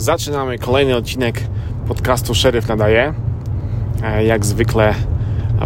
Zaczynamy 0.00 0.58
kolejny 0.58 0.96
odcinek 0.96 1.40
podcastu 1.88 2.34
Szeryf 2.34 2.68
nadaje. 2.68 3.14
E, 4.02 4.24
jak 4.24 4.46
zwykle 4.46 4.94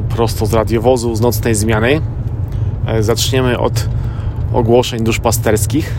prosto 0.08 0.46
z 0.46 0.52
radiowozu, 0.52 1.14
z 1.14 1.20
nocnej 1.20 1.54
zmiany. 1.54 2.00
E, 2.86 3.02
zaczniemy 3.02 3.58
od 3.58 3.88
ogłoszeń 4.52 5.04
duszpasterskich. 5.04 5.94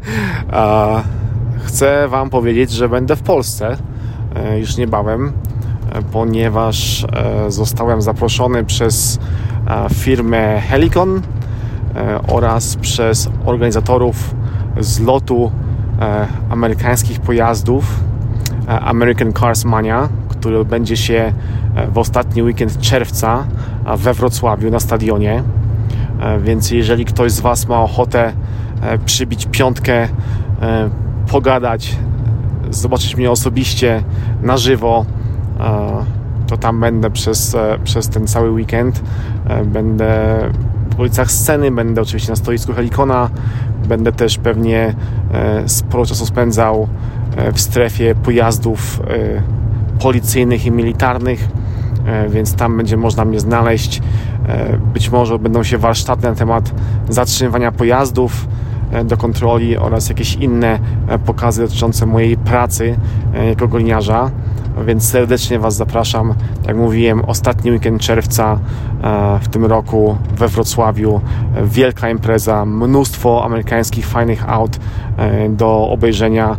Chcę 1.66 2.08
Wam 2.08 2.30
powiedzieć, 2.30 2.70
że 2.70 2.88
będę 2.88 3.16
w 3.16 3.22
Polsce 3.22 3.76
e, 4.34 4.58
już 4.58 4.76
niebawem, 4.76 5.32
ponieważ 6.12 7.06
zostałem 7.48 8.02
zaproszony 8.02 8.64
przez 8.64 9.18
firmę 9.94 10.60
Helicon 10.60 11.22
oraz 12.28 12.76
przez 12.76 13.28
organizatorów 13.44 14.34
zlotu 14.80 15.50
E, 15.50 15.65
amerykańskich 16.50 17.20
pojazdów 17.20 18.00
e, 18.68 18.80
American 18.80 19.32
Cars 19.32 19.64
Mania, 19.64 20.08
który 20.28 20.64
będzie 20.64 20.96
się 20.96 21.32
e, 21.74 21.86
w 21.90 21.98
ostatni 21.98 22.42
weekend 22.42 22.78
czerwca 22.78 23.44
we 23.96 24.14
Wrocławiu 24.14 24.70
na 24.70 24.80
stadionie. 24.80 25.42
Więc 26.40 26.70
jeżeli 26.70 27.04
ktoś 27.04 27.32
z 27.32 27.40
Was 27.40 27.68
ma 27.68 27.80
ochotę 27.80 28.32
przybić 29.04 29.48
piątkę, 29.50 30.08
pogadać, 31.30 31.96
zobaczyć 32.70 33.16
mnie 33.16 33.30
osobiście 33.30 34.02
na 34.42 34.56
żywo, 34.56 35.06
to 36.46 36.56
tam 36.56 36.80
będę 36.80 37.10
przez, 37.10 37.56
przez 37.84 38.08
ten 38.08 38.26
cały 38.26 38.50
weekend. 38.50 39.02
Będę 39.64 40.38
w 40.96 41.00
ulicach 41.00 41.32
sceny, 41.32 41.70
będę 41.70 42.02
oczywiście 42.02 42.32
na 42.32 42.36
stoisku 42.36 42.72
Helikona, 42.72 43.30
Będę 43.88 44.12
też 44.12 44.38
pewnie 44.38 44.94
e, 45.32 45.68
sporo 45.68 46.06
czasu 46.06 46.26
spędzał 46.26 46.88
e, 47.36 47.52
w 47.52 47.60
strefie 47.60 48.14
pojazdów 48.14 49.00
e, 49.00 49.42
policyjnych 50.02 50.66
i 50.66 50.70
militarnych, 50.70 51.48
więc 52.28 52.54
tam 52.54 52.76
będzie 52.76 52.96
można 52.96 53.24
mnie 53.24 53.40
znaleźć. 53.40 54.02
Być 54.94 55.10
może 55.10 55.38
będą 55.38 55.62
się 55.62 55.78
warsztaty 55.78 56.22
na 56.22 56.34
temat 56.34 56.72
zatrzymywania 57.08 57.72
pojazdów 57.72 58.48
do 59.04 59.16
kontroli 59.16 59.76
oraz 59.76 60.08
jakieś 60.08 60.34
inne 60.34 60.78
pokazy 61.26 61.62
dotyczące 61.62 62.06
mojej 62.06 62.36
pracy 62.36 62.96
jako 63.48 63.68
gliniarza 63.68 64.30
więc 64.84 65.08
serdecznie 65.08 65.58
Was 65.58 65.76
zapraszam. 65.76 66.34
Jak 66.66 66.76
mówiłem, 66.76 67.24
ostatni 67.24 67.70
weekend 67.70 68.02
czerwca 68.02 68.58
e, 69.02 69.38
w 69.42 69.48
tym 69.48 69.64
roku 69.64 70.16
we 70.36 70.48
Wrocławiu. 70.48 71.20
Wielka 71.64 72.10
impreza, 72.10 72.64
mnóstwo 72.64 73.44
amerykańskich 73.44 74.06
fajnych 74.06 74.50
aut 74.50 74.78
e, 75.16 75.48
do 75.48 75.88
obejrzenia, 75.90 76.56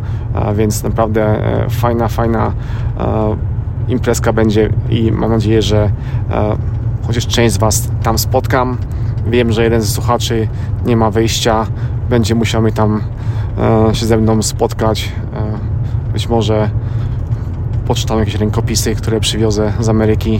więc 0.55 0.83
naprawdę 0.83 1.23
e, 1.23 1.69
fajna, 1.69 2.07
fajna 2.07 2.53
imprezka 3.87 4.33
będzie 4.33 4.69
i 4.89 5.11
mam 5.11 5.29
nadzieję, 5.29 5.61
że 5.61 5.91
chociaż 7.07 7.27
część 7.27 7.53
z 7.55 7.57
Was 7.57 7.89
tam 8.03 8.17
spotkam. 8.17 8.77
Wiem, 9.27 9.51
że 9.51 9.63
jeden 9.63 9.81
ze 9.81 9.87
słuchaczy 9.87 10.47
nie 10.85 10.97
ma 10.97 11.11
wyjścia, 11.11 11.67
będzie 12.09 12.35
musiał 12.35 12.61
mi 12.61 12.71
tam 12.71 13.01
się 13.93 14.05
ze 14.05 14.17
mną 14.17 14.41
spotkać. 14.41 15.11
Być 16.13 16.29
może 16.29 16.69
poczytam 17.87 18.19
jakieś 18.19 18.35
rękopisy, 18.35 18.95
które 18.95 19.19
przywiozę 19.19 19.73
z 19.79 19.89
Ameryki 19.89 20.39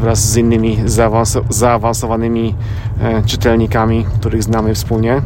wraz 0.00 0.32
z 0.32 0.36
innymi 0.36 0.78
zaawans 0.84 1.38
zaawansowanymi 1.48 2.54
e, 3.00 3.22
czytelnikami, 3.22 4.06
których 4.20 4.42
znamy 4.42 4.74
wspólnie. 4.74 5.22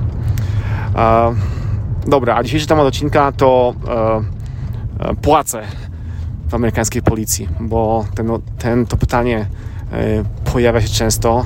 Dobra, 2.07 2.37
a 2.37 2.43
dzisiejszy 2.43 2.67
temat 2.67 2.87
odcinka 2.87 3.33
to 3.33 3.75
e, 3.89 5.11
e 5.11 5.15
płace 5.15 5.63
w 6.49 6.55
amerykańskiej 6.55 7.03
policji, 7.03 7.49
bo 7.61 8.05
ten, 8.15 8.31
ten 8.59 8.87
to 8.87 8.97
pytanie 8.97 9.47
pojawia 10.53 10.81
się 10.81 10.89
często. 10.89 11.45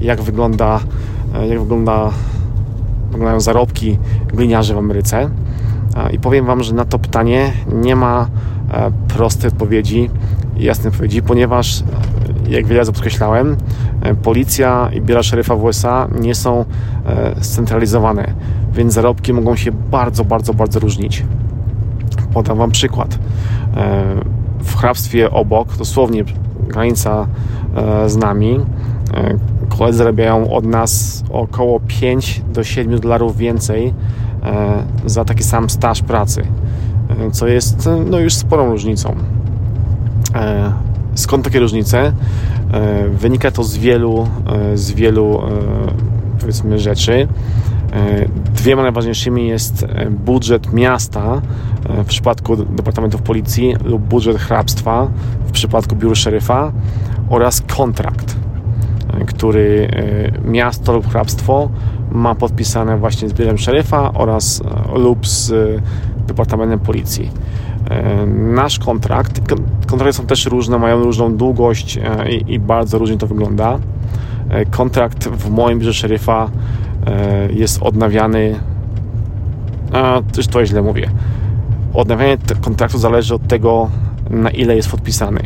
Jak 0.00 0.22
wygląda, 0.22 0.80
jak 1.48 1.60
wygląda, 1.60 2.10
wyglądają 3.10 3.40
zarobki 3.40 3.98
gliniarzy 4.26 4.74
w 4.74 4.78
Ameryce? 4.78 5.30
I 6.12 6.18
powiem 6.18 6.46
Wam, 6.46 6.62
że 6.62 6.74
na 6.74 6.84
to 6.84 6.98
pytanie 6.98 7.52
nie 7.72 7.96
ma 7.96 8.28
proste 9.08 9.48
odpowiedzi 9.48 10.10
i 10.56 10.64
jasne 10.64 10.90
odpowiedzi, 10.90 11.22
ponieważ 11.22 11.80
e, 11.80 12.50
jak 12.50 12.66
wiele 12.66 12.78
razy 12.78 12.92
podkreślałem, 12.92 13.56
e, 14.02 14.14
policja 14.14 14.90
i 14.92 15.00
biura 15.00 15.22
szeryfa 15.22 15.56
w 15.56 15.64
USA 15.64 16.08
nie 16.20 16.34
są 16.34 16.64
scentralizowane, 17.40 18.34
więc 18.72 18.92
zarobki 18.92 19.32
mogą 19.32 19.56
się 19.56 19.72
bardzo, 19.72 20.24
bardzo, 20.24 20.54
bardzo 20.54 20.80
różnić. 20.80 21.24
Podam 22.32 22.58
Wam 22.58 22.70
przykład. 22.70 23.18
W 24.58 24.76
hrabstwie 24.76 25.30
obok, 25.30 25.76
dosłownie 25.76 26.24
granica 26.68 27.26
z 28.06 28.16
nami, 28.16 28.60
koledzy 29.68 29.98
zarabiają 29.98 30.50
od 30.50 30.64
nas 30.64 31.24
około 31.30 31.80
5 31.80 32.42
do 32.52 32.64
7 32.64 33.00
dolarów 33.00 33.36
więcej 33.36 33.94
za 35.06 35.24
taki 35.24 35.42
sam 35.42 35.70
staż 35.70 36.02
pracy 36.02 36.46
co 37.32 37.46
jest 37.46 37.88
no, 38.06 38.18
już 38.18 38.34
sporą 38.34 38.70
różnicą. 38.70 39.16
E, 40.34 40.72
skąd 41.14 41.44
takie 41.44 41.60
różnice? 41.60 42.12
E, 42.72 43.08
wynika 43.08 43.50
to 43.50 43.64
z 43.64 43.76
wielu, 43.76 44.28
e, 44.72 44.76
z 44.76 44.92
wielu 44.92 45.42
powiedzmy 46.40 46.78
rzeczy. 46.78 47.28
Dwiema 48.54 48.82
najważniejszymi 48.82 49.48
jest 49.48 49.86
budżet 50.10 50.72
miasta 50.72 51.42
w 51.88 52.04
przypadku 52.04 52.56
departamentów 52.56 53.22
policji 53.22 53.76
lub 53.84 54.02
budżet 54.02 54.36
hrabstwa 54.36 55.08
w 55.46 55.50
przypadku 55.50 55.96
biura 55.96 56.14
szeryfa 56.14 56.72
oraz 57.30 57.62
kontrakt, 57.76 58.36
który 59.26 59.88
miasto 60.44 60.92
lub 60.92 61.08
hrabstwo 61.08 61.68
ma 62.12 62.34
podpisane 62.34 62.98
właśnie 62.98 63.28
z 63.28 63.32
biurem 63.32 63.58
szeryfa 63.58 64.12
oraz 64.12 64.62
lub 64.94 65.26
z 65.26 65.52
Departamentem 66.24 66.78
Policji. 66.78 67.30
E, 67.90 68.26
nasz 68.26 68.78
kontrakt, 68.78 69.40
kontrakty 69.86 70.12
są 70.12 70.26
też 70.26 70.46
różne, 70.46 70.78
mają 70.78 71.04
różną 71.04 71.36
długość 71.36 71.96
e, 71.98 72.30
i, 72.30 72.52
i 72.54 72.58
bardzo 72.58 72.98
różnie 72.98 73.18
to 73.18 73.26
wygląda. 73.26 73.78
E, 74.48 74.64
kontrakt 74.64 75.28
w 75.28 75.50
moim 75.50 75.78
biurze 75.78 75.94
szeryfa 75.94 76.50
jest 77.50 77.82
odnawiany, 77.82 78.54
też 80.32 80.46
to 80.46 80.66
źle 80.66 80.82
mówię. 80.82 81.10
Odnawianie 81.94 82.36
kontraktu 82.60 82.98
zależy 82.98 83.34
od 83.34 83.48
tego, 83.48 83.90
na 84.30 84.50
ile 84.50 84.76
jest 84.76 84.90
podpisany, 84.90 85.40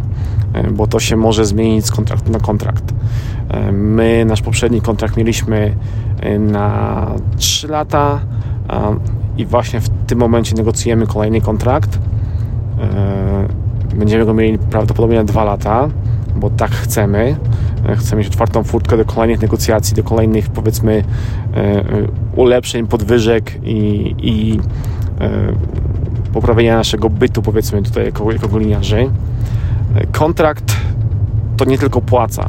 bo 0.72 0.86
to 0.86 1.00
się 1.00 1.16
może 1.16 1.44
zmienić 1.44 1.86
z 1.86 1.90
kontraktu 1.90 2.32
na 2.32 2.38
kontrakt. 2.38 2.84
My 3.72 4.24
nasz 4.24 4.42
poprzedni 4.42 4.80
kontrakt 4.80 5.16
mieliśmy 5.16 5.76
na 6.38 7.06
3 7.36 7.68
lata 7.68 8.20
i 9.38 9.46
właśnie 9.46 9.80
w 9.80 9.88
tym 9.88 10.18
momencie 10.18 10.54
negocjujemy 10.54 11.06
kolejny 11.06 11.40
kontrakt. 11.40 11.98
E, 12.80 13.96
będziemy 13.96 14.24
go 14.24 14.34
mieli 14.34 14.58
prawdopodobnie 14.58 15.16
na 15.16 15.24
dwa 15.24 15.44
lata, 15.44 15.88
bo 16.36 16.50
tak 16.50 16.70
chcemy. 16.70 17.36
E, 17.86 17.96
chcemy 17.96 18.18
mieć 18.18 18.28
otwartą 18.28 18.64
furtkę 18.64 18.96
do 18.96 19.04
kolejnych 19.04 19.40
negocjacji, 19.40 19.96
do 19.96 20.02
kolejnych 20.02 20.50
powiedzmy 20.50 21.04
e, 21.54 21.84
ulepszeń, 22.36 22.86
podwyżek 22.86 23.52
i, 23.64 24.14
i 24.18 24.60
poprawienia 26.32 26.76
naszego 26.76 27.10
bytu 27.10 27.42
powiedzmy 27.42 27.82
tutaj 27.82 28.04
jako, 28.04 28.32
jako. 28.32 28.48
Kontrakt 30.12 30.76
to 31.56 31.64
nie 31.64 31.78
tylko 31.78 32.00
płaca 32.00 32.48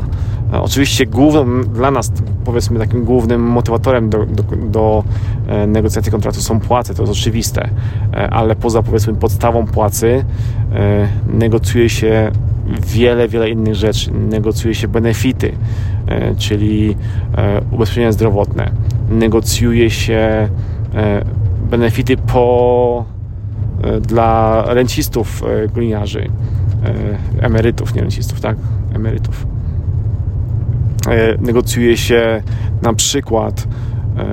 oczywiście 0.52 1.06
głównym 1.06 1.70
dla 1.74 1.92
nas, 1.92 2.12
powiedzmy 2.46 2.80
takim 2.80 3.06
głównym 3.06 3.42
motywatorem 3.42 4.10
do, 4.10 4.26
do, 4.26 4.44
do, 4.44 5.04
e, 5.48 5.68
negocjacji 5.68 6.12
kontraktu 6.12 6.42
są 6.42 6.60
płace, 6.60 6.96
to 6.96 7.04
jest 7.04 7.14
oczywiste, 7.14 7.70
e, 8.14 8.30
ale 8.30 8.56
poza 8.56 8.84
powiedzmy 8.84 9.14
podstawą 9.14 9.66
płacy 9.66 10.26
negocjuje 11.34 11.90
się 11.90 12.32
wiele, 12.88 13.28
wiele 13.28 13.50
innych 13.50 13.76
rzeczy. 13.76 14.12
Negocjuje 14.12 14.76
się 14.76 14.88
benefity, 14.88 15.52
czyli 16.38 16.96
ubezpieczenia 17.72 18.12
zdrowotne. 18.12 18.72
Negocjuje 19.10 19.90
się 19.90 20.50
benefity 21.70 22.18
po 22.18 23.06
dla 24.02 24.64
rencistów 24.68 25.44
gliniarzy, 25.74 26.30
emerytów, 27.42 27.96
nie 27.96 28.02
rencistów, 28.02 28.42
tak? 28.42 28.58
Emerytów. 28.96 29.59
E, 31.10 31.38
negocjuje 31.42 31.98
się 31.98 32.44
na 32.82 32.94
przykład 32.94 33.68
e, 34.18 34.26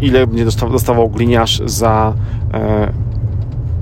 ile 0.00 0.26
będzie 0.26 0.44
dostawał 0.44 1.08
gliniarz 1.08 1.62
za 1.64 2.14
e, 2.54 2.92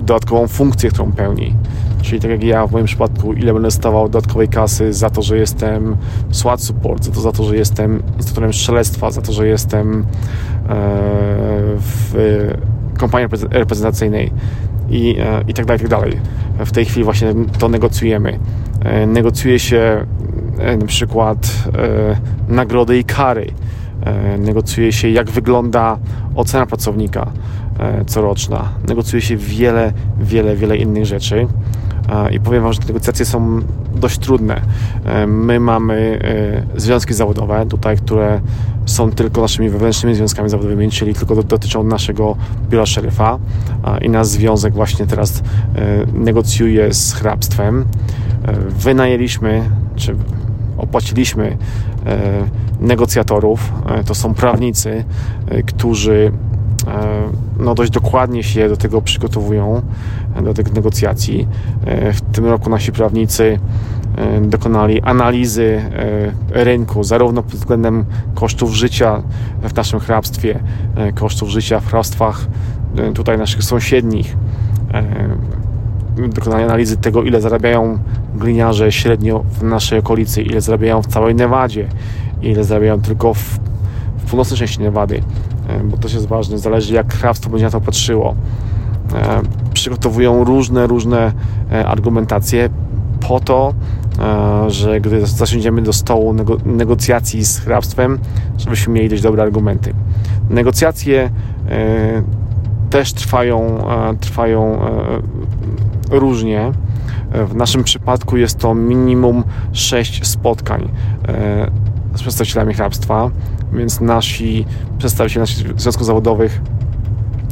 dodatkową 0.00 0.48
funkcję, 0.48 0.90
którą 0.90 1.12
pełni. 1.12 1.54
Czyli 2.02 2.20
tak 2.20 2.30
jak 2.30 2.44
ja 2.44 2.66
w 2.66 2.72
moim 2.72 2.86
przypadku, 2.86 3.32
ile 3.32 3.52
będę 3.52 3.66
dostawał 3.66 4.08
dodatkowej 4.08 4.48
kasy 4.48 4.92
za 4.92 5.10
to, 5.10 5.22
że 5.22 5.38
jestem 5.38 5.96
SWAT 6.30 6.62
support, 6.62 7.04
za 7.04 7.12
to, 7.12 7.20
za 7.20 7.32
to 7.32 7.44
że 7.44 7.56
jestem 7.56 8.02
instruktorem 8.16 8.52
strzelectwa, 8.52 9.10
za 9.10 9.22
to, 9.22 9.32
że 9.32 9.48
jestem 9.48 10.06
w 11.78 12.14
kampanii 12.98 13.28
reprezentacyjnej 13.50 14.32
i, 14.90 15.16
i 15.48 15.54
tak 15.54 15.66
dalej, 15.66 15.80
i 15.80 15.82
tak 15.82 15.90
dalej. 15.90 16.20
W 16.58 16.72
tej 16.72 16.84
chwili 16.84 17.04
właśnie 17.04 17.34
to 17.58 17.68
negocjujemy. 17.68 18.38
Negocjuje 19.06 19.58
się 19.58 20.06
na 20.78 20.86
przykład 20.86 21.52
nagrody 22.48 22.98
i 22.98 23.04
kary. 23.04 23.52
Negocjuje 24.38 24.92
się, 24.92 25.08
jak 25.08 25.30
wygląda 25.30 25.98
ocena 26.34 26.66
pracownika 26.66 27.26
coroczna. 28.06 28.68
Negocjuje 28.88 29.22
się 29.22 29.36
wiele, 29.36 29.92
wiele, 30.20 30.56
wiele 30.56 30.76
innych 30.76 31.06
rzeczy 31.06 31.46
i 32.32 32.40
powiem 32.40 32.62
Wam, 32.62 32.72
że 32.72 32.80
te 32.80 32.86
negocjacje 32.86 33.24
są 33.24 33.60
dość 33.94 34.18
trudne. 34.18 34.60
E, 35.04 35.26
my 35.26 35.60
mamy 35.60 36.18
e, 36.74 36.80
związki 36.80 37.14
zawodowe 37.14 37.66
tutaj, 37.66 37.96
które 37.96 38.40
są 38.86 39.10
tylko 39.10 39.40
naszymi 39.40 39.68
wewnętrznymi 39.68 40.14
związkami 40.16 40.48
zawodowymi, 40.48 40.90
czyli 40.90 41.14
tylko 41.14 41.42
dotyczą 41.42 41.84
naszego 41.84 42.36
biura 42.68 42.86
szeryfa 42.86 43.38
i 44.00 44.08
nasz 44.08 44.26
związek 44.26 44.74
właśnie 44.74 45.06
teraz 45.06 45.38
e, 45.38 45.42
negocjuje 46.12 46.94
z 46.94 47.12
hrabstwem. 47.12 47.84
Wynajęliśmy, 48.68 49.70
czy 49.96 50.14
opłaciliśmy 50.82 51.56
negocjatorów. 52.80 53.72
To 54.06 54.14
są 54.14 54.34
prawnicy, 54.34 55.04
którzy 55.66 56.32
no 57.58 57.74
dość 57.74 57.90
dokładnie 57.90 58.42
się 58.42 58.68
do 58.68 58.76
tego 58.76 59.02
przygotowują, 59.02 59.82
do 60.42 60.54
tych 60.54 60.72
negocjacji. 60.72 61.48
W 62.12 62.20
tym 62.32 62.46
roku 62.46 62.70
nasi 62.70 62.92
prawnicy 62.92 63.58
E, 64.16 64.40
dokonali 64.40 65.02
analizy 65.02 65.82
e, 66.52 66.64
rynku, 66.64 67.04
zarówno 67.04 67.42
pod 67.42 67.54
względem 67.54 68.04
kosztów 68.34 68.74
życia 68.74 69.22
w 69.62 69.74
naszym 69.74 70.00
hrabstwie, 70.00 70.60
e, 70.96 71.12
kosztów 71.12 71.48
życia 71.48 71.80
w 71.80 71.86
hrabstwach 71.86 72.46
tutaj 73.14 73.38
naszych 73.38 73.64
sąsiednich. 73.64 74.36
Dokonali 76.16 76.64
analizy 76.64 76.96
tego, 76.96 77.22
ile 77.22 77.40
zarabiają 77.40 77.98
gliniarze 78.34 78.92
średnio 78.92 79.44
w 79.50 79.62
naszej 79.62 79.98
okolicy, 79.98 80.42
ile 80.42 80.60
zarabiają 80.60 81.02
w 81.02 81.06
całej 81.06 81.34
Nevadzie, 81.34 81.88
ile 82.42 82.64
zarabiają 82.64 83.00
tylko 83.00 83.34
w, 83.34 83.58
w 84.18 84.30
północnej 84.30 84.58
części 84.58 84.80
Nevady, 84.80 85.22
bo 85.84 85.96
to 85.96 86.08
jest 86.08 86.26
ważne, 86.26 86.58
zależy 86.58 86.94
jak 86.94 87.14
hrabstwo 87.14 87.50
będzie 87.50 87.64
na 87.64 87.70
to 87.70 87.80
patrzyło. 87.80 88.34
Przygotowują 89.72 90.44
różne, 90.44 90.86
różne 90.86 91.32
argumentacje 91.86 92.70
po 93.28 93.40
to, 93.40 93.74
e, 94.18 94.70
że 94.70 95.00
gdy 95.00 95.26
zasiądziemy 95.26 95.82
do 95.82 95.92
stołu 95.92 96.34
negocjacji 96.64 97.44
z 97.44 97.58
hrabstwem, 97.58 98.18
żebyśmy 98.58 98.94
mieli 98.94 99.08
dość 99.08 99.22
dobre 99.22 99.42
argumenty. 99.42 99.94
Negocjacje 100.50 101.30
e, 101.68 102.22
też 102.90 103.12
trwają, 103.12 103.88
e, 103.90 104.16
trwają 104.16 104.78
różnie. 106.18 106.72
W 107.48 107.54
naszym 107.54 107.84
przypadku 107.84 108.36
jest 108.36 108.58
to 108.58 108.74
minimum 108.74 109.44
6 109.72 110.26
spotkań 110.26 110.88
z 112.14 112.20
przedstawicielami 112.20 112.74
hrabstwa, 112.74 113.30
więc 113.72 114.00
nasi 114.00 114.66
przedstawiciele 114.98 115.42
naszych 115.42 115.80
związków 115.80 116.06
zawodowych 116.06 116.60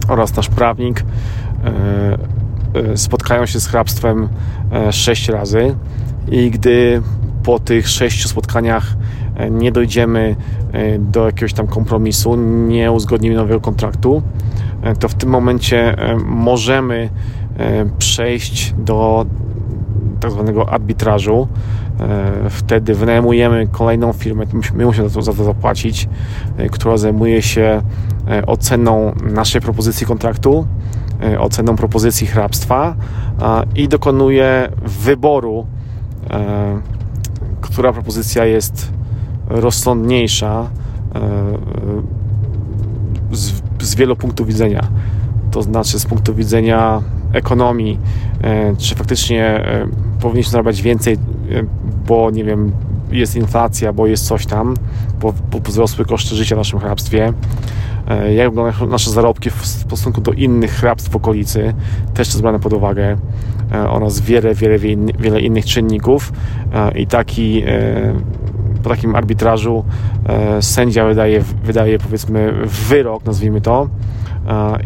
oraz 0.08 0.36
nasz 0.36 0.48
prawnik 0.48 1.04
E, 2.74 2.96
spotkają 2.96 3.46
się 3.46 3.60
z 3.60 3.66
hrabstwem 3.66 4.28
e, 4.72 4.92
sześć 4.92 5.28
razy 5.28 5.74
i 6.30 6.50
gdy 6.50 7.02
po 7.42 7.58
tych 7.58 7.88
sześciu 7.88 8.28
spotkaniach 8.28 8.96
e, 9.36 9.50
nie 9.50 9.72
dojdziemy 9.72 10.36
do 10.98 11.26
jakiegoś 11.26 11.52
tam 11.52 11.66
kompromisu, 11.66 12.36
nie 12.36 12.92
uzgodnimy 12.92 13.36
nowego 13.36 13.60
kontraktu, 13.60 14.22
to 15.00 15.08
w 15.08 15.14
tym 15.14 15.30
momencie 15.30 15.96
możemy 16.24 17.10
przejść 17.98 18.74
do 18.78 19.26
tak 20.20 20.30
zwanego 20.30 20.72
arbitrażu. 20.72 21.48
Wtedy 22.50 22.94
wynajmujemy 22.94 23.66
kolejną 23.72 24.12
firmę, 24.12 24.44
my 24.74 24.84
musimy 24.84 25.08
za 25.08 25.14
to, 25.14 25.22
za 25.22 25.32
to 25.32 25.44
zapłacić, 25.44 26.08
która 26.70 26.96
zajmuje 26.96 27.42
się 27.42 27.82
oceną 28.46 29.12
naszej 29.22 29.60
propozycji 29.60 30.06
kontraktu 30.06 30.66
E, 31.22 31.40
oceną 31.40 31.76
propozycji 31.76 32.26
hrabstwa 32.26 32.94
i 33.76 33.88
dokonuje 33.88 34.68
wyboru, 34.84 35.66
e, 36.30 36.80
która 37.60 37.92
propozycja 37.92 38.44
jest 38.44 38.92
rozsądniejsza 39.46 40.70
e, 41.14 41.20
z, 43.32 43.52
z 43.80 43.94
wielu 43.94 44.16
punktów 44.16 44.46
widzenia. 44.46 44.88
To 45.50 45.62
znaczy 45.62 45.98
z 45.98 46.06
punktu 46.06 46.34
widzenia 46.34 47.02
ekonomii, 47.32 47.98
czy 48.78 48.94
faktycznie 48.94 49.64
powinniśmy 50.20 50.50
zarabiać 50.50 50.82
więcej, 50.82 51.18
bo 52.06 52.30
nie 52.30 52.44
wiem, 52.44 52.72
jest 53.12 53.36
inflacja, 53.36 53.92
bo 53.92 54.06
jest 54.06 54.26
coś 54.26 54.46
tam, 54.46 54.74
bo, 55.20 55.34
wzrosły 55.64 56.04
koszty 56.04 56.34
życia 56.34 56.54
w 56.54 56.58
naszym 56.58 56.78
hrabstwie. 56.78 57.32
E, 58.08 58.34
jak 58.34 58.50
wyglądają 58.50 58.86
nasze 58.86 59.10
zarobki 59.10 59.50
w 59.50 59.66
stosunku 59.66 60.20
do 60.20 60.32
innych 60.32 60.70
hrabstw 60.70 61.10
w 61.10 61.16
okolicy, 61.16 61.74
też 62.14 62.28
to 62.28 62.38
zbrane 62.38 62.60
pod 62.60 62.72
uwagę 62.72 63.16
e, 63.72 63.88
oraz 63.90 64.20
wiele, 64.20 64.54
wiele, 64.54 64.78
wiele 65.18 65.40
innych 65.40 65.64
czynników 65.64 66.32
e, 66.72 66.98
i 66.98 67.06
taki 67.06 67.62
po 68.82 68.88
takim 68.88 69.14
arbitrażu 69.14 69.84
sędzia 70.60 71.06
wydaje, 71.06 71.44
wydaje 71.64 71.98
powiedzmy 71.98 72.52
wyrok, 72.88 73.24
nazwijmy 73.24 73.60
to, 73.60 73.88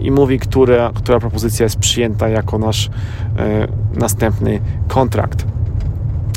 i 0.02 0.11
mówi, 0.11 0.38
która, 0.38 0.91
która 0.94 1.20
propozycja 1.20 1.64
jest 1.64 1.79
przyjęta 1.79 2.29
jako 2.29 2.58
nasz 2.58 2.91
następny 3.96 4.61
kontrakt 4.88 5.53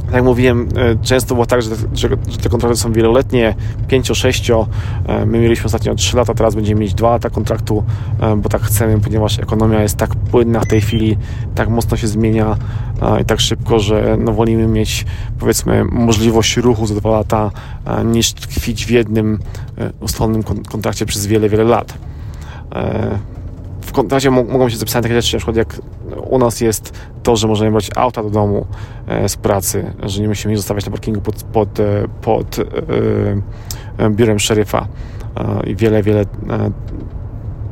tak 0.07 0.15
jak 0.15 0.23
mówiłem, 0.23 0.69
e, 0.75 0.95
często 0.95 1.33
było 1.33 1.45
tak, 1.45 1.61
że, 1.61 1.75
że, 1.75 2.09
że 2.29 2.37
te 2.43 2.49
kontrakty 2.49 2.77
są 2.77 2.93
wieloletnie, 2.93 3.55
5-6. 3.87 4.65
E, 5.05 5.25
my 5.25 5.39
mieliśmy 5.39 5.65
ostatnio 5.65 5.95
3 5.95 6.17
lata, 6.17 6.33
teraz 6.33 6.55
będziemy 6.55 6.81
mieć 6.81 6.93
2 6.93 7.09
lata 7.09 7.29
kontraktu, 7.29 7.83
e, 8.19 8.35
bo 8.35 8.49
tak 8.49 8.61
chcemy, 8.61 8.99
ponieważ 8.99 9.39
ekonomia 9.39 9.81
jest 9.81 9.97
tak 9.97 10.15
płynna 10.15 10.59
w 10.59 10.67
tej 10.67 10.81
chwili, 10.81 11.17
tak 11.55 11.69
mocno 11.69 11.97
się 11.97 12.07
zmienia 12.07 12.57
i 13.21 13.25
tak 13.25 13.39
szybko, 13.39 13.79
że 13.79 14.17
no 14.19 14.33
wolimy 14.33 14.67
mieć 14.67 15.05
powiedzmy 15.39 15.83
możliwość 15.83 16.57
ruchu 16.57 16.87
za 16.87 16.95
2 16.95 17.09
lata 17.09 17.51
niż 18.05 18.33
tkwić 18.33 18.85
w 18.85 18.89
jednym 18.89 19.39
ustalonym 19.99 20.43
kontrakcie 20.43 21.05
przez 21.05 21.27
wiele, 21.27 21.49
wiele 21.49 21.63
lat 21.63 21.93
w 23.97 23.99
kontrakcie 23.99 24.31
mogą 24.31 24.69
się 24.69 24.77
zapisać 24.77 25.03
takie 25.03 25.21
rzeczy, 25.21 25.35
na 25.35 25.37
przykład 25.37 25.55
jak 25.55 25.81
u 26.29 26.37
nas 26.37 26.61
jest 26.61 26.93
to, 27.23 27.35
że 27.35 27.47
możemy 27.47 27.71
brać 27.71 27.89
auta 27.95 28.23
do 28.23 28.29
domu 28.29 28.65
e, 29.07 29.29
z 29.29 29.37
pracy, 29.37 29.93
że 30.03 30.21
nie 30.21 30.27
musimy 30.27 30.53
ich 30.53 30.57
zostawiać 30.57 30.85
na 30.85 30.91
parkingu 30.91 31.21
pod, 31.21 31.43
pod, 31.43 31.79
e, 31.79 31.83
pod 32.21 32.59
e, 33.99 34.09
biurem 34.09 34.39
szeryfa 34.39 34.87
i 35.67 35.75
wiele, 35.75 36.03
wiele 36.03 36.25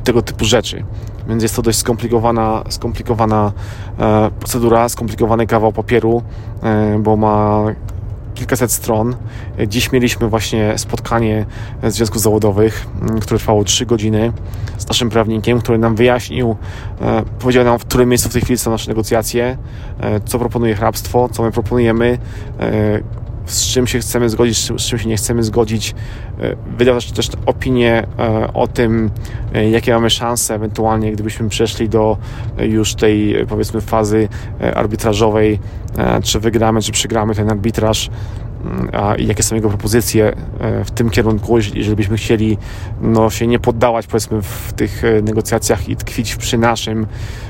tego 0.04 0.22
typu 0.22 0.44
rzeczy. 0.44 0.84
Więc 1.28 1.42
jest 1.42 1.56
to 1.56 1.62
dość 1.62 1.78
skomplikowana, 1.78 2.64
skomplikowana 2.68 3.52
procedura, 4.38 4.88
skomplikowany 4.88 5.46
kawał 5.46 5.72
papieru, 5.72 6.22
bo 6.98 7.16
ma 7.16 7.64
kilkaset 8.36 8.72
stron. 8.72 9.16
Dziś 9.68 9.92
mieliśmy 9.92 10.28
właśnie 10.28 10.78
spotkanie 10.78 11.46
związków 11.82 12.22
zawodowych, 12.22 12.86
mm, 13.02 13.20
które 13.20 13.38
trwało 13.38 13.64
3 13.64 13.86
godziny 13.86 14.32
z 14.78 14.88
naszym 14.88 15.10
prawnikiem, 15.10 15.60
który 15.60 15.78
nam 15.78 15.96
wyjaśnił, 15.96 16.56
e, 17.00 17.22
powiedział 17.38 17.64
nam, 17.64 17.78
w 17.78 17.84
którym 17.84 18.08
miejscu 18.08 18.28
w 18.28 18.32
tej 18.32 18.42
chwili 18.42 18.58
są 18.58 18.70
nasze 18.70 18.88
negocjacje, 18.88 19.56
e, 20.00 20.20
co 20.20 20.38
proponuje 20.38 20.74
hrabstwo, 20.74 21.28
co 21.28 21.42
my 21.42 21.52
proponujemy, 21.52 22.18
e, 22.60 23.00
z 23.46 23.66
czym 23.66 23.86
się 23.86 23.98
chcemy 23.98 24.28
zgodzić, 24.28 24.58
z 24.58 24.82
czym 24.82 24.98
się 24.98 25.08
nie 25.08 25.16
chcemy 25.16 25.42
zgodzić. 25.42 25.94
Wydał 26.78 27.00
też 27.00 27.30
opinię 27.46 28.06
o 28.54 28.66
tym, 28.66 29.10
jakie 29.70 29.92
mamy 29.92 30.10
szanse 30.10 30.54
ewentualnie, 30.54 31.12
gdybyśmy 31.12 31.48
przeszli 31.48 31.88
do 31.88 32.16
już 32.58 32.94
tej 32.94 33.46
powiedzmy 33.48 33.80
fazy 33.80 34.28
arbitrażowej, 34.74 35.58
czy 36.22 36.40
wygramy, 36.40 36.82
czy 36.82 36.92
przegramy 36.92 37.34
ten 37.34 37.50
arbitraż 37.50 38.10
a 38.92 39.14
jakie 39.18 39.42
są 39.42 39.54
jego 39.54 39.68
propozycje 39.68 40.34
e, 40.60 40.84
w 40.84 40.90
tym 40.90 41.10
kierunku, 41.10 41.58
jeżeli 41.58 41.96
byśmy 41.96 42.16
chcieli 42.16 42.58
no, 43.00 43.30
się 43.30 43.46
nie 43.46 43.58
poddawać 43.58 44.06
powiedzmy 44.06 44.42
w 44.42 44.72
tych 44.72 45.04
e, 45.04 45.22
negocjacjach 45.22 45.88
i 45.88 45.96
tkwić 45.96 46.36
przy 46.36 46.58
naszym, 46.58 47.06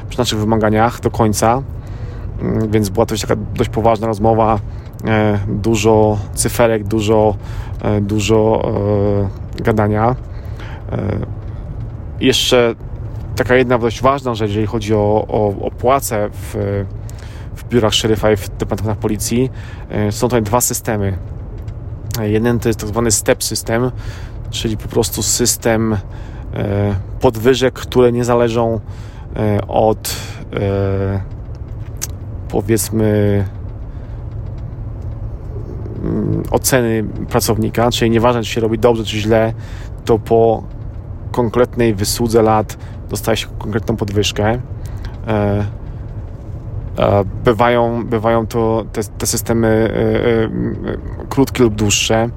przy 0.09 0.19
naszych 0.19 0.39
wymaganiach 0.39 1.01
do 1.01 1.11
końca. 1.11 1.63
Mm, 2.41 2.71
więc 2.71 2.89
była 2.89 3.07
to 3.07 3.15
taka 3.17 3.37
dość 3.55 3.71
poważna 3.71 4.07
rozmowa, 4.07 4.55
e, 4.55 4.59
dużo 5.49 6.19
cyferek, 6.35 6.85
dużo, 6.85 7.37
dużo 8.01 8.73
gadania. 9.57 10.17
Jeszcze 12.21 12.75
taka 13.37 13.57
jedna 13.57 13.79
dość 13.79 14.03
ważna 14.03 14.35
rzecz, 14.35 14.49
jeżeli 14.49 14.67
chodzi 14.67 14.95
o, 14.95 15.27
o, 15.29 15.55
o 15.67 15.71
płace 15.71 16.29
w 16.33 16.57
w 17.57 17.69
biurach 17.69 17.95
szeryfa 17.95 18.33
i 18.33 18.37
w 18.37 18.49
departamentach 18.49 18.99
policji. 18.99 19.51
E, 19.91 20.13
są 20.13 20.27
tutaj 20.27 20.43
dwa 20.43 20.61
systemy. 20.61 21.19
Jeden 22.23 22.59
to 22.59 22.69
jest 22.69 22.81
tak 22.81 22.89
zwany 22.89 23.11
step 23.11 23.45
system, 23.45 23.91
czyli 24.51 24.77
po 24.77 24.89
prostu 24.89 25.23
system 25.23 25.97
podwyżek, 27.21 27.75
które 27.75 28.13
nie 28.13 28.25
zależą 28.25 28.81
od 29.69 30.17
powiedzmy 32.49 33.45
oceny 36.51 37.05
pracownika, 37.31 37.91
czyli 37.91 38.11
nieważne 38.11 38.43
czy 38.43 38.51
się 38.51 38.61
robi 38.61 38.79
dobrze 38.79 39.05
czy 39.05 39.17
źle, 39.19 39.53
to 40.05 40.19
po 40.19 40.63
konkretnej 41.31 41.95
wysłudze 41.95 42.43
lat 42.43 42.79
dostaje 43.09 43.37
się 43.37 43.47
konkretną 43.59 43.97
podwyżkę. 43.97 44.59
E, 46.99 47.25
bywają, 47.45 48.05
bywają 48.05 48.47
to 48.47 48.85
te, 48.93 49.05
te 49.05 49.27
systemy 49.27 49.69
e, 49.69 50.45
e, 50.45 51.29
krótkie 51.29 51.63
lub 51.63 51.75
dłuższe. 51.75 52.29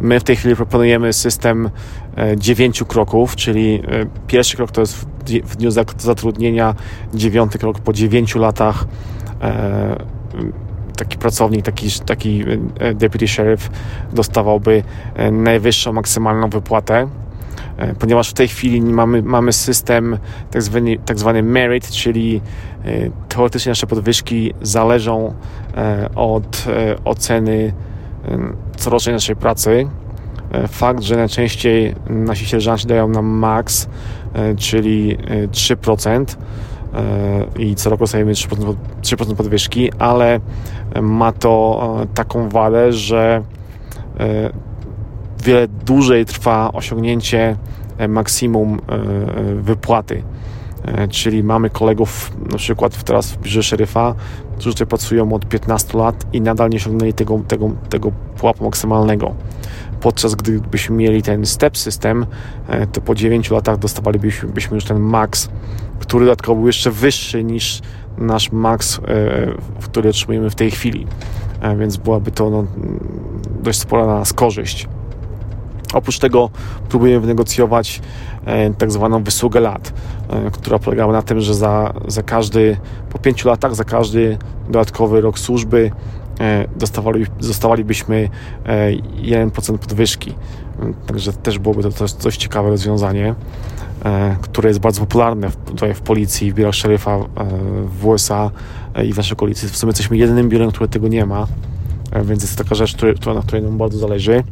My 0.00 0.20
w 0.20 0.24
tej 0.24 0.36
chwili 0.36 0.56
proponujemy 0.56 1.12
system 1.12 1.70
dziewięciu 2.36 2.86
kroków, 2.86 3.36
czyli 3.36 3.82
pierwszy 4.26 4.56
krok 4.56 4.70
to 4.70 4.80
jest 4.80 5.06
w 5.44 5.56
dniu 5.56 5.70
zatrudnienia, 5.98 6.74
dziewiąty 7.14 7.58
krok 7.58 7.78
po 7.78 7.92
dziewięciu 7.92 8.38
latach 8.38 8.84
taki 10.98 11.18
pracownik, 11.18 11.64
taki, 11.64 11.88
taki 12.06 12.44
deputy 12.94 13.28
sheriff 13.28 13.70
dostawałby 14.12 14.82
najwyższą 15.32 15.92
maksymalną 15.92 16.48
wypłatę 16.48 17.08
E, 17.78 17.94
ponieważ 17.94 18.30
w 18.30 18.32
tej 18.32 18.48
chwili 18.48 18.82
mamy, 18.82 19.22
mamy 19.22 19.52
system 19.52 20.18
tak 20.50 20.62
zwany, 20.62 20.98
tak 20.98 21.18
zwany 21.18 21.42
merit, 21.42 21.90
czyli 21.90 22.40
e, 22.84 23.10
teoretycznie 23.28 23.70
nasze 23.70 23.86
podwyżki 23.86 24.54
zależą 24.62 25.34
e, 25.76 26.08
od 26.14 26.64
oceny 27.04 27.72
corocznej 28.76 29.14
naszej 29.14 29.36
pracy. 29.36 29.88
Fakt, 30.68 31.02
że 31.02 31.16
najczęściej 31.16 31.94
nasi 32.10 32.46
sierżanci 32.46 32.86
dają 32.86 33.08
nam 33.08 33.26
max, 33.26 33.88
czyli 34.56 35.16
3% 35.50 36.24
i 37.58 37.74
co 37.74 37.90
roku 37.90 38.02
dostajemy 38.02 38.32
3%, 38.32 38.74
3% 39.02 39.34
podwyżki, 39.34 39.92
ale 39.98 40.40
ma 41.02 41.32
to 41.32 42.06
taką 42.14 42.48
wadę, 42.48 42.92
że 42.92 43.42
wiele 45.44 45.68
dłużej 45.68 46.26
trwa 46.26 46.72
osiągnięcie 46.72 47.56
e, 47.98 48.08
maksimum 48.08 48.78
e, 48.88 48.92
e, 48.92 49.54
wypłaty. 49.54 50.22
Czyli 51.10 51.44
mamy 51.44 51.70
kolegów, 51.70 52.32
na 52.50 52.58
przykład 52.58 53.04
teraz 53.04 53.32
w 53.32 53.38
biurze 53.38 53.62
szeryfa, 53.62 54.14
którzy 54.58 54.86
pracują 54.86 55.32
od 55.32 55.46
15 55.46 55.98
lat 55.98 56.26
i 56.32 56.40
nadal 56.40 56.70
nie 56.70 56.76
osiągnęli 56.76 57.12
tego, 57.12 57.40
tego, 57.48 57.70
tego 57.88 58.12
pułapu 58.38 58.64
maksymalnego. 58.64 59.34
Podczas 60.00 60.34
gdybyśmy 60.34 60.96
mieli 60.96 61.22
ten 61.22 61.46
step 61.46 61.78
system, 61.78 62.26
to 62.92 63.00
po 63.00 63.14
9 63.14 63.50
latach 63.50 63.78
dostawalibyśmy 63.78 64.74
już 64.74 64.84
ten 64.84 64.98
max, 64.98 65.48
który 65.98 66.24
dodatkowo 66.24 66.56
był 66.56 66.66
jeszcze 66.66 66.90
wyższy 66.90 67.44
niż 67.44 67.80
nasz 68.18 68.52
max, 68.52 69.00
który 69.82 70.08
otrzymujemy 70.08 70.50
w 70.50 70.54
tej 70.54 70.70
chwili. 70.70 71.06
Więc 71.78 71.96
byłaby 71.96 72.30
to 72.30 72.50
no, 72.50 72.64
dość 73.62 73.78
spora 73.78 74.06
na 74.06 74.14
nas 74.18 74.32
korzyść. 74.32 74.88
Oprócz 75.94 76.18
tego 76.18 76.50
próbujemy 76.88 77.20
wynegocjować 77.20 78.00
e, 78.44 78.74
tak 78.74 78.92
zwaną 78.92 79.22
wysługę 79.22 79.60
lat, 79.60 79.92
e, 80.28 80.50
która 80.50 80.78
polegała 80.78 81.12
na 81.12 81.22
tym, 81.22 81.40
że 81.40 81.54
za, 81.54 81.92
za 82.08 82.22
każdy, 82.22 82.76
po 83.10 83.18
pięciu 83.18 83.48
latach, 83.48 83.74
za 83.74 83.84
każdy 83.84 84.38
dodatkowy 84.66 85.20
rok 85.20 85.38
służby 85.38 85.90
e, 86.40 86.68
dostawali, 86.76 87.26
dostawalibyśmy 87.40 88.28
1% 89.22 89.78
podwyżki. 89.78 90.34
Także 91.06 91.32
też 91.32 91.58
byłoby 91.58 91.82
to 91.82 91.92
coś, 91.92 92.12
coś 92.12 92.36
ciekawe 92.36 92.68
rozwiązanie, 92.70 93.34
które 94.40 94.70
jest 94.70 94.80
bardzo 94.80 95.00
popularne 95.00 95.50
w, 95.50 95.56
tutaj 95.56 95.94
w 95.94 96.00
policji, 96.00 96.52
w 96.52 96.54
biurach 96.54 96.74
szeryfa 96.74 97.18
w 97.84 98.06
USA 98.06 98.50
i 99.04 99.12
w 99.12 99.16
naszej 99.16 99.32
okolicy. 99.32 99.68
W 99.68 99.76
sumie 99.76 99.90
jesteśmy 99.90 100.16
jedynym 100.16 100.48
biurem, 100.48 100.70
które 100.70 100.88
tego 100.88 101.08
nie 101.08 101.26
ma, 101.26 101.46
więc 102.24 102.42
jest 102.42 102.56
to 102.56 102.64
taka 102.64 102.74
rzecz, 102.74 102.96
która, 103.20 103.34
na 103.34 103.42
której 103.42 103.62
nam 103.62 103.78
bardzo 103.78 103.98
zależy. 103.98 104.44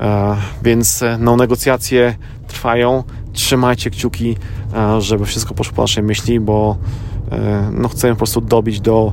E, 0.00 0.36
więc 0.62 1.02
e, 1.02 1.18
no, 1.20 1.36
negocjacje 1.36 2.14
trwają. 2.48 3.04
Trzymajcie 3.32 3.90
kciuki, 3.90 4.36
e, 4.74 5.00
żeby 5.00 5.26
wszystko 5.26 5.54
poszło 5.54 5.74
po 5.74 5.82
naszej 5.82 6.02
myśli, 6.02 6.40
bo 6.40 6.76
no, 7.72 7.88
chcemy 7.88 8.14
po 8.14 8.18
prostu 8.18 8.40
dobić 8.40 8.80
do 8.80 9.12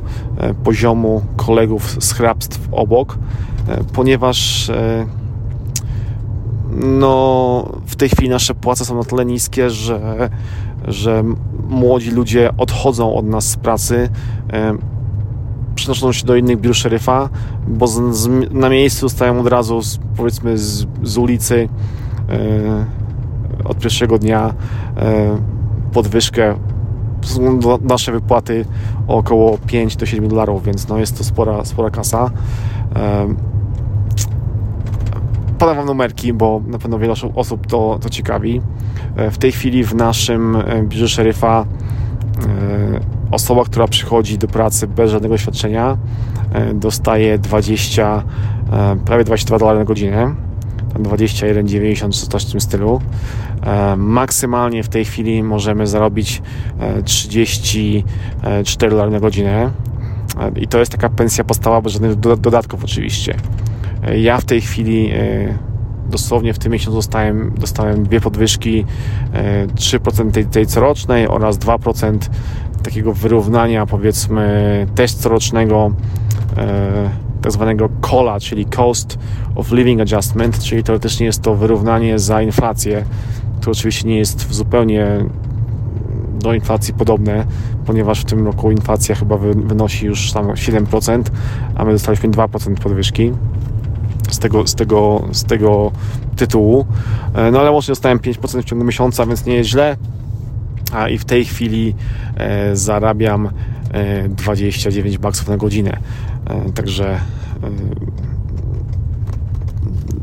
poziomu 0.64 1.22
kolegów 1.36 2.04
z 2.04 2.14
hrabstw 2.14 2.60
obok, 2.72 3.18
ponieważ 3.94 4.72
no, 6.80 7.70
w 7.86 7.96
tej 7.96 8.10
chwili 8.10 8.30
nasze 8.30 8.56
płace 8.56 8.86
są 8.86 8.98
na 8.98 9.04
tyle 9.04 9.26
niskie, 9.26 9.70
że, 9.70 10.30
że 10.88 11.24
młodzi 11.70 12.12
ludzie 12.12 12.50
odchodzą 12.58 13.16
od 13.16 13.26
nas 13.26 13.46
z 13.46 13.58
pracy 13.58 14.10
przenoszą 15.78 16.12
się 16.12 16.26
do 16.26 16.36
innych 16.36 16.60
biur 16.60 16.76
szeryfa, 16.76 17.30
bo 17.68 17.88
z, 17.88 18.16
z, 18.16 18.30
na 18.52 18.70
miejscu 18.70 19.06
dostają 19.06 19.40
od 19.40 19.48
razu 19.48 19.82
z, 19.82 20.00
powiedzmy 20.18 20.58
z, 20.58 20.88
z 21.04 21.18
ulicy 21.18 21.70
e, 22.30 22.86
od 23.64 23.78
pierwszego 23.78 24.18
dnia 24.18 24.54
e, 24.98 25.38
podwyżkę 25.94 26.56
nasze 27.82 28.12
wypłaty 28.12 28.66
około 29.08 29.58
5 29.58 29.96
do 29.96 30.06
7 30.06 30.28
dolarów, 30.28 30.64
więc 30.64 30.88
no 30.88 30.98
jest 30.98 31.18
to 31.18 31.24
spora, 31.24 31.66
spora 31.66 31.90
kasa. 31.90 32.32
E, 32.96 33.28
podam 35.58 35.78
Wam 35.78 35.86
numerki, 35.86 36.34
bo 36.34 36.62
na 36.68 36.78
pewno 36.78 37.00
wiele 37.00 37.14
osób 37.36 37.68
to, 37.68 38.00
to 38.02 38.10
ciekawi. 38.10 38.62
E, 39.16 39.32
w 39.32 39.38
tej 39.38 39.52
chwili 39.52 39.84
w 39.84 39.96
naszym 39.96 40.56
e, 40.56 40.84
biurze 40.84 41.08
szeryfa 41.08 41.66
e, 41.66 43.17
osoba, 43.32 43.64
która 43.64 43.88
przychodzi 43.88 44.38
do 44.38 44.48
pracy 44.48 44.88
bez 44.88 45.12
żadnego 45.12 45.38
świadczenia, 45.38 45.98
e, 46.54 46.74
dostaje 46.74 47.40
20, 47.40 48.24
e, 48.72 48.96
prawie 49.06 49.24
22 49.24 49.60
dolary 49.60 49.80
na 49.80 49.86
godzinę. 49.86 50.36
21,90 51.00 52.22
czy 52.22 52.28
coś 52.28 52.46
w 52.46 52.52
tym 52.52 52.62
stylu. 52.62 53.02
E, 53.62 53.96
maksymalnie 53.98 54.84
w 54.84 54.90
tej 54.90 55.06
chwili 55.06 55.44
możemy 55.44 55.88
zarobić 55.88 56.42
34 57.04 58.92
dolary 58.92 59.12
na 59.12 59.20
godzinę. 59.20 59.72
I 60.56 60.68
to 60.68 60.80
jest 60.80 60.92
taka 60.92 61.10
pensja 61.10 61.44
podstawowa 61.44 61.82
bez 61.82 61.94
żadnych 61.94 62.16
dodatków 62.16 62.84
oczywiście. 62.84 63.36
Ja 64.16 64.38
w 64.38 64.46
tej 64.46 64.62
chwili 64.62 65.12
dosłownie 66.10 66.54
w 66.54 66.60
tym 66.60 66.72
miesiącu 66.72 66.96
dostałem, 66.96 67.54
dostałem 67.58 68.04
dwie 68.04 68.22
podwyżki 68.22 68.86
3% 69.76 70.32
tej, 70.32 70.46
tej 70.46 70.68
corocznej 70.68 71.28
oraz 71.28 71.58
2% 71.58 72.18
takiego 72.84 73.14
wyrównania, 73.14 73.86
powiedzmy, 73.86 74.88
też 74.96 75.14
corocznego 75.14 75.92
e, 76.58 77.10
tak 77.42 77.52
zwanego 77.52 77.90
COLA, 78.02 78.40
czyli 78.40 78.66
Cost 78.66 79.20
of 79.56 79.72
Living 79.72 80.02
Adjustment, 80.02 80.60
czyli 80.60 80.84
teoretycznie 80.84 81.26
jest 81.26 81.42
to 81.42 81.56
wyrównanie 81.56 82.20
za 82.20 82.42
inflację, 82.42 83.06
to 83.62 83.72
oczywiście 83.72 84.08
nie 84.08 84.18
jest 84.18 84.54
zupełnie 84.54 85.26
do 86.40 86.54
inflacji 86.54 86.94
podobne, 86.94 87.46
ponieważ 87.86 88.22
w 88.22 88.26
tym 88.26 88.46
roku 88.46 88.72
inflacja 88.72 89.16
chyba 89.16 89.38
wynosi 89.38 90.06
już 90.06 90.32
tam 90.32 90.46
7%, 90.48 91.24
a 91.76 91.86
my 91.86 91.92
dostaliśmy 91.92 92.30
2% 92.30 92.74
podwyżki 92.74 93.32
z 94.30 94.40
tego, 94.40 94.68
z 94.68 94.76
tego, 94.76 95.24
z 95.32 95.44
tego 95.44 95.92
tytułu. 96.36 96.86
E, 97.34 97.52
no 97.52 97.60
ale 97.60 97.72
łącznie 97.72 97.92
dostałem 97.92 98.20
5% 98.20 98.62
w 98.62 98.66
ciągu 98.66 98.86
miesiąca, 98.86 99.26
więc 99.26 99.46
nie 99.46 99.56
jest 99.56 99.70
źle 99.70 99.98
a 100.94 101.10
i 101.10 101.18
w 101.18 101.26
tej 101.26 101.46
chwili 101.46 101.96
e, 102.38 102.76
zarabiam 102.76 103.50
29 104.30 105.16
e, 105.16 105.20
baksów 105.20 105.48
na 105.48 105.58
godzinę. 105.58 105.98
E, 106.46 106.72
także 106.72 107.20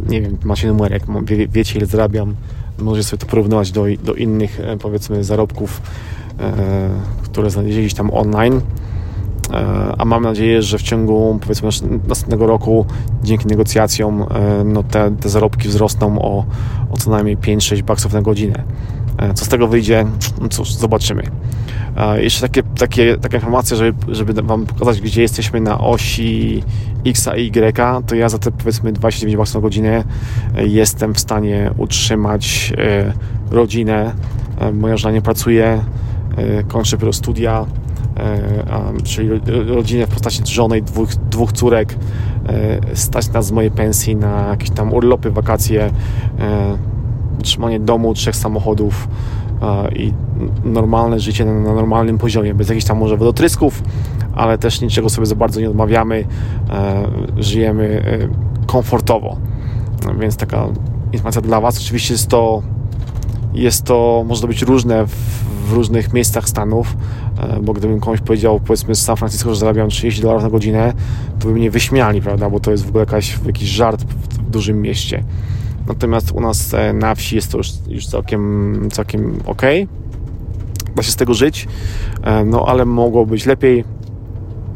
nie 0.08 0.22
wiem, 0.22 0.38
macie 0.44 0.68
numerek, 0.68 1.02
wie, 1.24 1.48
wiecie 1.48 1.78
ile 1.78 1.86
zarabiam, 1.86 2.34
możecie 2.78 3.08
sobie 3.08 3.20
to 3.20 3.26
porównywać 3.26 3.72
do, 3.72 3.84
do 4.04 4.14
innych 4.14 4.60
powiedzmy 4.80 5.24
zarobków, 5.24 5.82
które 7.22 7.50
znaleźliście 7.50 7.96
tam 7.96 8.10
online 8.10 8.60
a 9.98 10.04
mam 10.04 10.22
nadzieję, 10.22 10.62
że 10.62 10.78
w 10.78 10.82
ciągu 10.82 11.38
powiedzmy 11.42 11.68
następnego 12.08 12.46
roku 12.46 12.86
dzięki 13.22 13.46
negocjacjom 13.46 14.24
no 14.64 14.82
te, 14.82 15.10
te 15.20 15.28
zarobki 15.28 15.68
wzrosną 15.68 16.18
o, 16.22 16.44
o 16.90 16.96
co 16.96 17.10
najmniej 17.10 17.38
5-6 17.38 17.82
baksów 17.82 18.12
na 18.12 18.22
godzinę. 18.22 18.64
E, 19.18 19.34
co 19.34 19.44
z 19.44 19.48
tego 19.48 19.68
wyjdzie, 19.68 20.06
no 20.40 20.48
cóż, 20.48 20.72
zobaczymy. 20.72 21.22
E, 21.96 22.22
jeszcze 22.22 22.40
takie, 22.40 22.62
takie, 22.62 23.16
taka 23.16 23.36
informacja, 23.36 23.76
żeby, 23.76 24.14
żeby 24.14 24.42
Wam 24.42 24.66
pokazać, 24.66 25.00
gdzie 25.00 25.22
jesteśmy 25.22 25.60
na 25.60 25.78
osi 25.78 26.62
X 27.06 27.28
i 27.36 27.46
Y, 27.46 28.06
to 28.06 28.14
ja 28.14 28.28
za 28.28 28.38
te 28.38 28.50
powiedzmy 28.50 28.92
29 28.92 29.36
baksów 29.36 29.54
na 29.54 29.60
godzinę 29.60 30.04
e, 30.56 30.66
jestem 30.66 31.14
w 31.14 31.20
stanie 31.20 31.70
utrzymać 31.76 32.72
rodzinę. 33.50 34.14
Moja 34.72 34.96
żona 34.96 35.14
nie 35.14 35.22
pracuje, 35.22 35.84
kończy 36.68 36.90
dopiero 36.90 37.12
studia, 37.12 37.66
czyli 39.04 39.28
rodzinę 39.66 40.06
w 40.06 40.10
postaci 40.10 40.42
żony 40.46 40.78
i 40.78 40.82
dwóch, 40.82 41.14
dwóch 41.14 41.52
córek. 41.52 41.96
Stać 42.94 43.28
nas 43.28 43.46
z 43.46 43.52
mojej 43.52 43.70
pensji 43.70 44.16
na 44.16 44.46
jakieś 44.48 44.70
tam 44.70 44.92
urlopy, 44.92 45.30
wakacje, 45.30 45.90
utrzymanie 47.44 47.80
domu, 47.80 48.14
trzech 48.14 48.36
samochodów 48.36 49.08
i 49.96 50.12
normalne 50.64 51.20
życie 51.20 51.44
na 51.44 51.52
normalnym 51.52 52.18
poziomie, 52.18 52.54
bez 52.54 52.68
jakichś 52.68 52.86
tam 52.86 52.98
może 52.98 53.16
wodotrysków, 53.16 53.82
ale 54.34 54.58
też 54.58 54.80
niczego 54.80 55.10
sobie 55.10 55.26
za 55.26 55.34
bardzo 55.34 55.60
nie 55.60 55.70
odmawiamy, 55.70 56.24
żyjemy 57.36 58.02
komfortowo. 58.66 59.36
Więc 60.20 60.36
taka 60.36 60.66
informacja 61.12 61.42
dla 61.42 61.60
Was. 61.60 61.78
Oczywiście 61.78 62.14
jest 62.14 62.28
to, 62.28 62.62
jest 63.54 63.84
to 63.84 64.24
może 64.26 64.46
być 64.46 64.62
różne 64.62 65.06
w, 65.06 65.14
w 65.68 65.72
różnych 65.72 66.12
miejscach 66.12 66.48
Stanów, 66.48 66.96
e, 67.38 67.60
bo 67.62 67.72
gdybym 67.72 68.00
komuś 68.00 68.20
powiedział, 68.20 68.60
powiedzmy 68.60 68.94
z 68.94 69.02
San 69.02 69.16
Francisco, 69.16 69.50
że 69.50 69.56
zarabiam 69.60 69.88
30 69.88 70.22
dolarów 70.22 70.42
na 70.42 70.50
godzinę, 70.50 70.92
to 71.38 71.48
by 71.48 71.54
mnie 71.54 71.70
wyśmiali, 71.70 72.22
prawda, 72.22 72.50
bo 72.50 72.60
to 72.60 72.70
jest 72.70 72.84
w 72.84 72.88
ogóle 72.88 73.02
jakaś, 73.02 73.38
jakiś 73.46 73.68
żart 73.68 74.02
w 74.02 74.50
dużym 74.50 74.82
mieście. 74.82 75.24
Natomiast 75.88 76.32
u 76.32 76.40
nas 76.40 76.74
e, 76.74 76.92
na 76.92 77.14
wsi 77.14 77.36
jest 77.36 77.52
to 77.52 77.58
już, 77.58 77.68
już 77.88 78.06
całkiem, 78.06 78.88
całkiem 78.92 79.40
ok. 79.46 79.62
Da 80.96 81.02
się 81.02 81.12
z 81.12 81.16
tego 81.16 81.34
żyć, 81.34 81.68
e, 82.22 82.44
no 82.44 82.64
ale 82.66 82.84
mogło 82.84 83.26
być 83.26 83.46
lepiej, 83.46 83.84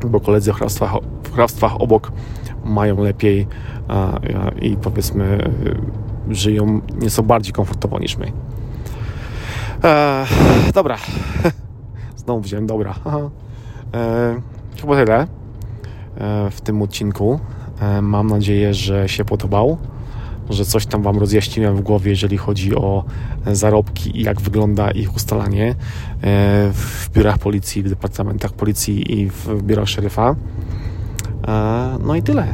bo 0.06 0.20
koledzy 0.20 0.52
w 0.52 0.56
hrabstwach, 0.56 0.92
w 1.22 1.34
hrabstwach 1.34 1.80
obok 1.80 2.12
mają 2.64 3.02
lepiej 3.02 3.46
i 4.62 4.76
powiedzmy 4.76 5.50
żyją 6.30 6.80
nieco 7.00 7.22
bardziej 7.22 7.52
komfortowo 7.52 7.98
niż 7.98 8.16
my. 8.16 8.32
E, 9.84 10.26
dobra. 10.74 10.96
Znowu 12.16 12.40
wziąłem 12.40 12.66
dobra. 12.66 12.94
E, 13.94 14.40
chyba 14.80 14.96
tyle 14.96 15.20
e, 15.20 15.26
w 16.50 16.60
tym 16.60 16.82
odcinku. 16.82 17.40
E, 17.80 18.02
mam 18.02 18.26
nadzieję, 18.26 18.74
że 18.74 19.08
się 19.08 19.24
podobał. 19.24 19.78
Że 20.50 20.64
coś 20.64 20.86
tam 20.86 21.02
Wam 21.02 21.18
rozjaśniłem 21.18 21.76
w 21.76 21.80
głowie, 21.80 22.10
jeżeli 22.10 22.36
chodzi 22.36 22.74
o 22.74 23.04
zarobki 23.52 24.20
i 24.20 24.22
jak 24.22 24.40
wygląda 24.40 24.90
ich 24.90 25.16
ustalanie 25.16 25.70
e, 25.70 25.74
w 26.72 27.10
biurach 27.14 27.38
policji, 27.38 27.82
w 27.82 27.88
departamentach 27.88 28.52
policji 28.52 29.20
i 29.20 29.30
w 29.30 29.62
biurach 29.62 29.88
szeryfa. 29.88 30.36
E, 31.48 31.98
no 32.04 32.14
i 32.14 32.22
tyle. 32.22 32.46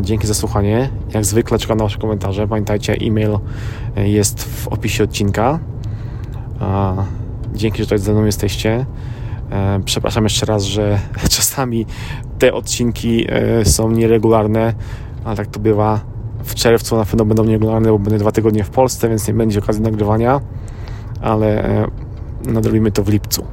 Dzięki 0.00 0.26
za 0.26 0.34
słuchanie. 0.34 0.88
Jak 1.14 1.24
zwykle 1.24 1.58
czekam 1.58 1.78
na 1.78 1.84
Wasze 1.84 1.98
komentarze. 1.98 2.48
Pamiętajcie, 2.48 2.94
e-mail 2.94 3.38
jest 3.96 4.44
w 4.44 4.68
opisie 4.68 5.04
odcinka. 5.04 5.58
Dzięki, 7.54 7.78
że 7.78 7.84
tutaj 7.84 7.98
ze 7.98 8.12
mną 8.12 8.24
jesteście. 8.24 8.86
E, 9.50 9.80
przepraszam 9.84 10.24
jeszcze 10.24 10.46
raz, 10.46 10.64
że 10.64 10.98
czasami 11.36 11.86
te 12.38 12.52
odcinki 12.52 13.26
e, 13.28 13.64
są 13.64 13.90
nieregularne, 13.90 14.74
ale 15.24 15.36
tak 15.36 15.46
to 15.46 15.60
bywa. 15.60 16.11
W 16.44 16.54
czerwcu 16.54 16.96
na 16.96 17.04
pewno 17.04 17.24
będą 17.24 17.44
nieregularne, 17.44 17.88
bo 17.88 17.98
będę 17.98 18.18
dwa 18.18 18.32
tygodnie 18.32 18.64
w 18.64 18.70
Polsce, 18.70 19.08
więc 19.08 19.28
nie 19.28 19.34
będzie 19.34 19.58
okazji 19.58 19.82
nagrywania, 19.82 20.40
ale 21.20 21.64
e, 21.64 21.86
nadrobimy 22.44 22.92
to 22.92 23.02
w 23.02 23.08
lipcu. 23.08 23.46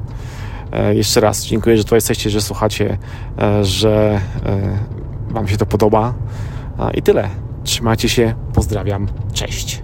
Jeszcze 0.92 1.20
raz 1.22 1.46
dziękuję, 1.46 1.78
że 1.78 1.84
tu 1.84 1.96
jesteście, 1.96 2.30
że 2.30 2.42
słuchacie, 2.42 2.98
że 3.62 4.22
Wam 5.30 5.48
się 5.48 5.58
to 5.58 5.66
podoba. 5.66 6.14
I 6.94 7.02
tyle. 7.02 7.30
Trzymajcie 7.64 8.10
się, 8.10 8.34
pozdrawiam, 8.54 9.08
cześć. 9.34 9.82